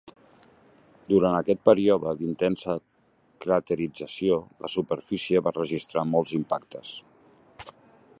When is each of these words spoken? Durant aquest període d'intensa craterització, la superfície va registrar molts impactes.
Durant 1.11 1.35
aquest 1.39 1.59
període 1.69 2.13
d'intensa 2.21 2.77
craterització, 3.45 4.39
la 4.65 4.73
superfície 4.77 5.43
va 5.49 5.55
registrar 5.59 6.05
molts 6.15 6.35
impactes. 6.39 6.97